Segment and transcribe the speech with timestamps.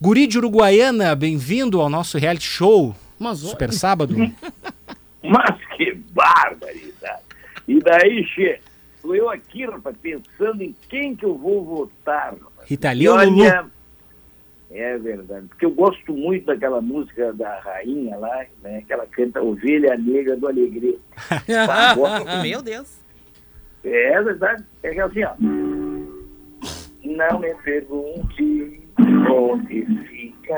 [0.00, 2.94] Guri de Uruguaiana, bem-vindo ao nosso reality show.
[3.18, 4.14] Mas Super Sábado.
[5.22, 7.22] Mas que barbaridade!
[7.66, 8.60] E daí, che,
[9.02, 12.32] tô eu aqui, rapaz, pensando em quem que eu vou votar.
[12.32, 12.68] Rapaz.
[12.68, 13.40] Rita Lee ou Lulu?
[13.42, 13.66] olha,
[14.70, 18.84] É verdade, porque eu gosto muito daquela música da rainha lá, né?
[18.86, 20.96] Que ela canta Ovelha Negra do Alegria.
[21.68, 22.40] Ah.
[22.40, 22.98] Meu Deus.
[23.82, 25.34] É verdade, é que assim, ó.
[27.04, 28.87] Não me pergunte
[29.52, 30.54] onde fica.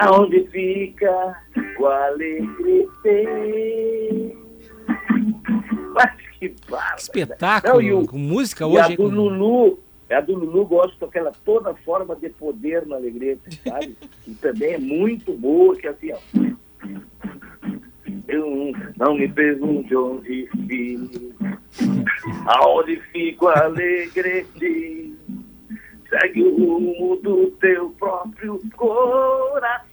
[0.00, 1.36] Aonde fica
[1.78, 2.86] o alegrete?
[5.94, 6.94] Mas que barba.
[6.96, 8.78] Espetáculo, Não, e o- com música hoje.
[8.78, 9.78] a aí do com- Lulu,
[10.10, 13.96] a do Lulu gosto daquela toda forma de poder no Alegrete, sabe?
[14.24, 16.18] que também é muito boa, que assim, ó.
[18.28, 21.34] Eu não me pergunte onde fico,
[22.46, 25.07] aonde fico o Alegrete.
[26.08, 29.88] Segue o rumo do teu próprio coração.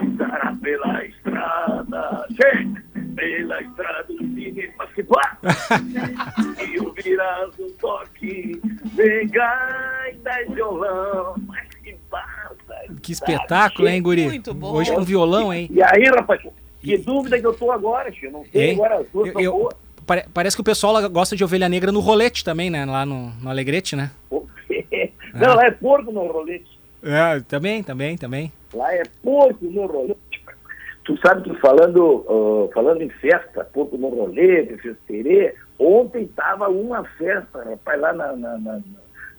[0.00, 2.82] Andará pela estrada, chega,
[3.16, 5.38] pela estrada do cine, mas que pá!
[6.68, 8.60] E ouvirás um toque
[8.94, 11.34] de gaita e violão.
[11.46, 12.74] Mas que barba!
[13.02, 14.24] Que espetáculo, hein, Guri?
[14.26, 14.72] Muito bom.
[14.74, 15.68] Hoje com violão, hein?
[15.72, 16.42] E aí, rapaz,
[16.80, 18.32] que dúvida que eu tô agora, Chico.
[18.32, 18.74] Não sei Hein?
[18.74, 19.74] agora as duas Eu- boas.
[20.10, 22.84] Pare- Parece que o pessoal lá gosta de ovelha negra no rolete também, né?
[22.84, 24.10] Lá no, no Alegrete, né?
[25.32, 26.66] Não, lá é porco no rolete.
[27.00, 28.52] É, também, também, também.
[28.74, 30.18] Lá é porco no rolete.
[31.04, 37.04] Tu sabe que falando, ah, falando em festa, porco no rolete, festeirê, ontem tava uma
[37.16, 38.80] festa, rapaz, lá na, na- na-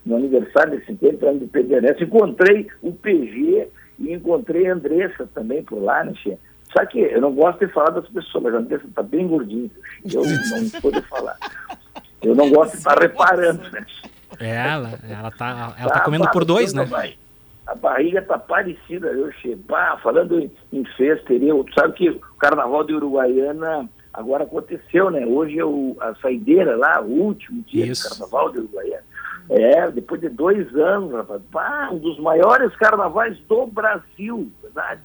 [0.06, 2.02] no aniversário de 50 anos de Pederneiras.
[2.02, 3.68] Encontrei o PG
[4.00, 6.38] e encontrei a Andressa também por lá, né, Xê?
[6.72, 9.70] Só que eu não gosto de falar das pessoas, mas a Andressa tá bem gordinha.
[10.12, 11.38] Eu não pude falar.
[12.22, 13.86] Eu não gosto de estar reparando, né?
[14.40, 16.86] É, ela, ela tá, ela tá Tá comendo por dois, né?
[16.86, 17.16] vai.
[17.68, 19.32] A barriga tá parecida, eu
[19.68, 25.26] Bah, falando em, em festa, eu, sabe que o carnaval de Uruguaiana agora aconteceu, né?
[25.26, 28.04] Hoje é o, a saideira lá, o último dia Isso.
[28.04, 29.04] do carnaval de Uruguaiana.
[29.50, 31.42] É, depois de dois anos, rapaz.
[31.52, 35.02] Bah, um dos maiores carnavais do Brasil, verdade?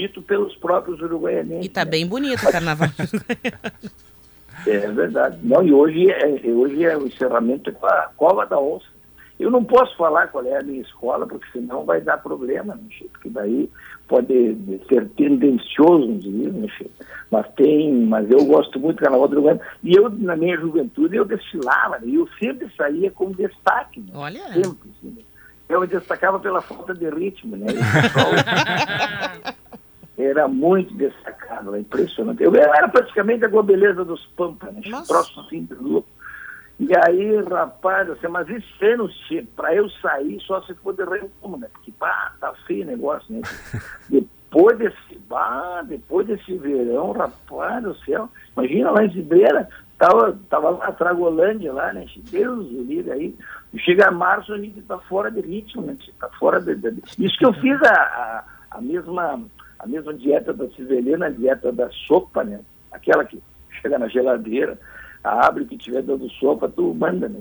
[0.00, 1.66] Dito pelos próprios uruguaianenses.
[1.66, 1.90] E tá né?
[1.90, 2.88] bem bonito o carnaval.
[4.66, 5.38] É verdade.
[5.42, 8.86] Não, e hoje é, hoje é o encerramento com a Cova da Onça.
[9.38, 12.82] Eu não posso falar qual é a minha escola, porque senão vai dar problema, né?
[13.10, 13.70] Porque daí
[14.06, 16.68] pode ser tendencioso, né?
[17.30, 19.58] Mas tem, mas eu gosto muito do Carnaval do Uruguai.
[19.82, 22.08] E eu, na minha juventude, eu desfilava, né?
[22.08, 24.12] E eu sempre saía como destaque, né?
[24.14, 24.42] Olha.
[24.52, 25.22] Sempre, assim, né?
[25.70, 27.68] Eu me destacava pela falta de ritmo, né?
[30.40, 32.42] Era muito destacado, é impressionante.
[32.42, 34.80] Eu era praticamente a Globeleza dos Pampas, né?
[34.86, 35.12] Nossa.
[35.12, 36.08] Troço assim, louco.
[36.78, 39.06] E aí, rapaz, assim, mas esse ano,
[39.54, 41.68] para eu sair, só se for de né?
[41.74, 43.42] Porque, pá, tá feio o negócio, né?
[44.08, 49.68] depois desse, bah, depois desse verão, rapaz do céu, imagina lá em Zibeira,
[49.98, 52.06] tava, tava lá, Tragolândia lá, né?
[52.30, 53.36] Deus do livre aí.
[53.80, 55.98] Chega março, a gente tá fora de ritmo, né?
[56.18, 59.38] Tá fora de, de- Isso que eu fiz a, a, a mesma
[59.80, 62.60] a mesma dieta da civelina, a dieta da sopa, né?
[62.92, 63.42] Aquela que
[63.80, 64.78] chega na geladeira,
[65.24, 67.40] abre o que tiver dando sopa, tu manda, né?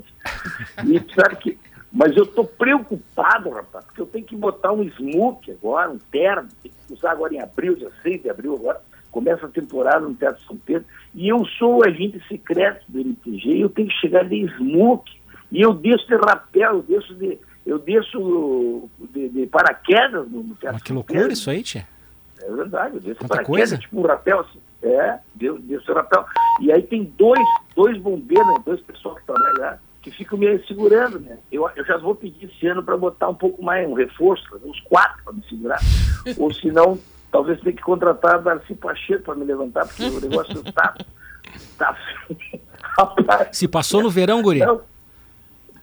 [0.86, 1.60] E sabe que.
[1.92, 6.48] Mas eu tô preocupado, rapaz, porque eu tenho que botar um smoke agora, um terno,
[6.62, 8.80] tem que usar agora em abril, dia 6 de abril agora,
[9.10, 10.86] começa a temporada no Teatro São Pedro,
[11.16, 15.20] e eu sou o agente secreto do NTG, e eu tenho que chegar de smoke,
[15.52, 20.74] e eu desço de rapel, eu desço de, eu desço de, de paraquedas no, Teatro
[20.74, 21.34] Mas que loucura Pedro.
[21.34, 21.88] isso aí, tia.
[22.50, 23.78] É verdade, eu paraquedas, coisa.
[23.78, 24.60] tipo um rapel assim.
[24.82, 26.26] É, deu, desço rapel.
[26.60, 27.40] E aí tem dois,
[27.76, 31.38] dois bombeiros, né, dois pessoas que trabalham lá, que ficam me segurando, né?
[31.52, 34.80] Eu, eu já vou pedir esse ano para botar um pouco mais, um reforço, uns
[34.82, 35.80] quatro para me segurar.
[36.40, 36.98] Ou senão,
[37.32, 40.96] talvez tenha que contratar a Darcy Pacheco para me levantar, porque o negócio tá.
[41.78, 41.96] tá
[43.52, 44.59] Se passou no verão, Guri.
[44.59, 44.82] não.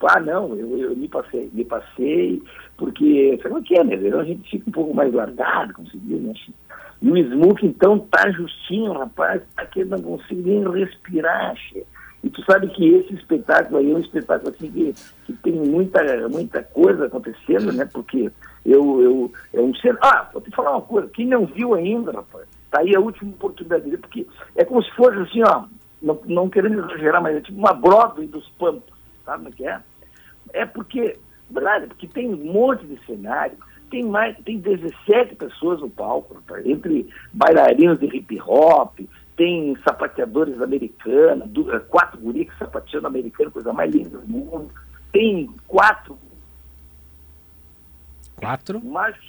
[0.02, 2.42] Ah, não, eu, eu me passei, me passei,
[2.76, 3.94] porque, sabe o que é, né?
[3.94, 6.32] A gente fica um pouco mais se diz, né?
[7.02, 11.84] E o smoke, então, tá justinho, rapaz, tá que eu não consigo nem respirar, che.
[12.24, 14.94] E tu sabe que esse espetáculo aí é um espetáculo assim que,
[15.26, 17.84] que tem muita, muita coisa acontecendo, né?
[17.92, 18.32] Porque
[18.64, 19.96] eu, eu, é um ser.
[20.02, 23.30] Ah, vou te falar uma coisa, quem não viu ainda, rapaz, tá aí a última
[23.30, 24.26] oportunidade porque
[24.56, 25.66] é como se fosse assim, ó,
[26.02, 28.95] não, não querendo exagerar, mas é tipo uma Broadway dos Pampas,
[29.26, 29.80] sabe como é que é?
[30.54, 31.18] É porque,
[31.50, 33.58] verdade, porque tem um monte de cenário,
[33.90, 38.98] tem mais, tem 17 pessoas no palco, rapaz, entre bailarinos de hip hop,
[39.36, 44.70] tem sapateadores americanos, eh, quatro guris sapateando americano, coisa mais linda do mundo,
[45.12, 46.18] tem quatro.
[48.36, 48.78] Quatro?
[48.78, 49.24] O Mágico,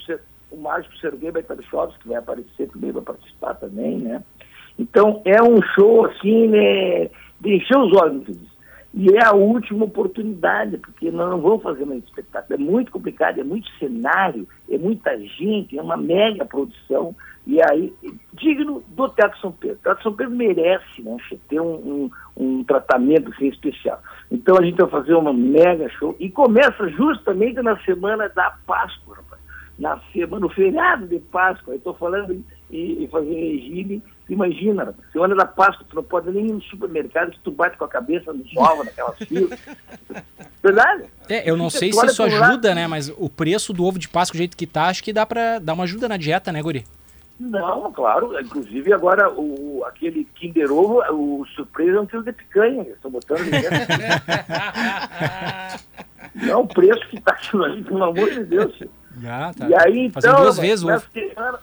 [0.50, 4.22] o Mágico Serguei Baitarovski, que vai aparecer também, vai participar também, né?
[4.78, 7.10] Então, é um show, assim, né,
[7.40, 8.26] de encher os olhos.
[8.94, 12.54] E é a última oportunidade, porque nós não vamos fazer mais espetáculo.
[12.54, 17.14] É muito complicado, é muito cenário, é muita gente, é uma mega produção.
[17.46, 17.92] E aí,
[18.32, 19.76] digno do Teatro São Pedro.
[19.76, 21.16] O Teatro São Pedro merece né,
[21.48, 24.02] ter um, um, um tratamento assim, especial.
[24.30, 29.16] Então a gente vai fazer uma mega show e começa justamente na semana da Páscoa,
[29.16, 29.40] rapaz.
[29.78, 31.74] Na semana, no feriado de Páscoa.
[31.74, 36.46] Eu estou falando em, em fazer regime Imagina, semana da Páscoa, tu não pode nem
[36.46, 39.56] ir no supermercado que tu bate com a cabeça no ovos, naquela fila.
[40.62, 41.04] Verdade?
[41.28, 42.86] É, eu não sei se isso ajuda, né?
[42.86, 45.58] Mas o preço do ovo de Páscoa, do jeito que tá, acho que dá pra
[45.58, 46.84] dar uma ajuda na dieta, né, Guri?
[47.40, 48.38] Não, claro.
[48.38, 52.82] Inclusive agora o, aquele Kinder Ovo, o surpresa é um quilo de picanha.
[52.82, 53.40] Estão botando
[56.34, 58.82] Não, o preço que tá aquilo ali, pelo amor de Deus.
[59.24, 59.68] Ah, tá.
[59.68, 61.04] E aí, então, Fazendo duas vezes o ovo.
[61.12, 61.58] Semana,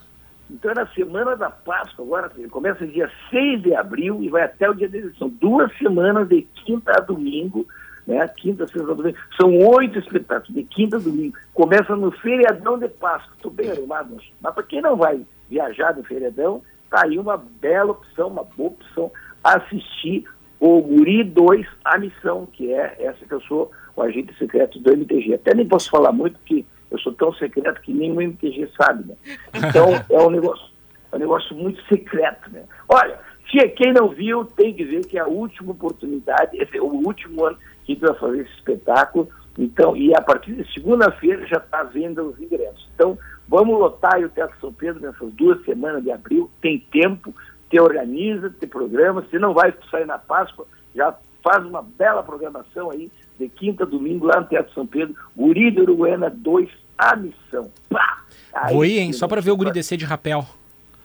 [0.50, 4.70] então é na semana da Páscoa, agora começa dia 6 de abril e vai até
[4.70, 5.30] o dia da eleição.
[5.30, 7.66] Duas semanas de quinta a domingo,
[8.06, 8.28] né?
[8.28, 9.18] Quinta, sexta, domingo.
[9.40, 11.36] São oito espetáculos, de quinta a domingo.
[11.54, 13.34] Começa no feriadão de Páscoa.
[13.36, 17.92] Estou bem arrumado, mas para quem não vai viajar no feriadão, tá aí uma bela
[17.92, 19.12] opção, uma boa opção,
[19.44, 20.26] assistir
[20.60, 24.92] o Guri 2, a missão, que é essa que eu sou o agente secreto do
[24.92, 25.34] MTG.
[25.34, 26.66] Até nem posso falar muito, porque
[26.96, 29.16] eu sou tão secreto que nem o MTG sabe, né?
[29.54, 30.70] Então é um negócio,
[31.12, 32.64] é um negócio muito secreto, né?
[32.90, 33.20] Olha,
[33.50, 37.46] se quem não viu tem que ver que é a última oportunidade, é o último
[37.46, 39.30] ano que vai fazer esse espetáculo.
[39.58, 42.90] Então, e a partir de segunda-feira já está vendo os ingressos.
[42.94, 46.52] Então, vamos lotar o Teatro São Pedro nessas duas semanas de abril.
[46.62, 47.34] Tem tempo,
[47.70, 49.26] te organiza, te programa.
[49.30, 53.10] Se não vai sair na Páscoa, já faz uma bela programação aí
[53.40, 57.72] de quinta a domingo lá no Teatro São Pedro, Guri de Uruguaiana 2, a missão.
[57.90, 58.24] Pá!
[58.54, 59.14] Aí, vou ir, hein?
[59.14, 60.46] Só para ver o Guri descer de rapel.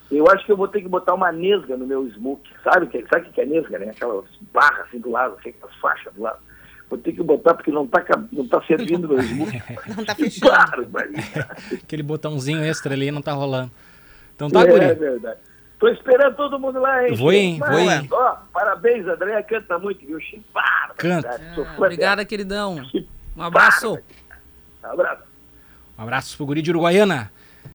[0.09, 2.49] Eu acho que eu vou ter que botar uma nesga no meu smoke.
[2.63, 3.91] Sabe o que, sabe que é nesga, né?
[3.91, 6.39] Aquelas barras assim do lado, assim, aquelas faixas do lado.
[6.89, 9.61] Vou ter que botar porque não está não tá servindo meu smoke.
[9.95, 10.51] não está fechando.
[11.83, 13.71] Aquele botãozinho extra ali não está rolando.
[14.35, 14.83] Então tá, é, Guri.
[14.83, 15.39] É verdade.
[15.81, 17.15] Tô esperando todo mundo lá, hein?
[17.15, 17.57] Vou, hein?
[17.57, 18.07] Vou, hein?
[18.11, 19.41] Ó, parabéns, André.
[19.41, 20.19] Canta muito, viu?
[20.21, 20.93] Chimpara.
[20.95, 21.41] Canta.
[21.57, 22.87] Ah, obrigada, queridão.
[23.35, 23.97] Um abraço.
[24.83, 25.23] Um abraço.
[25.97, 27.31] Um abraço pro Guri de Uruguaiana.